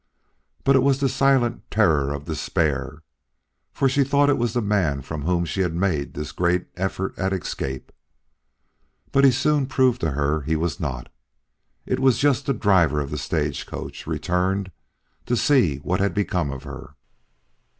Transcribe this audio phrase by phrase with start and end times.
[0.63, 3.03] But it was the silent terror of despair,
[3.71, 7.13] for she thought it was the man from whom she had made this great effort
[7.19, 7.91] at escape.
[9.11, 11.09] But he soon proved to her he was not.
[11.85, 14.71] It was just the driver of the stagecoach, returned
[15.27, 16.95] to see what had become of her.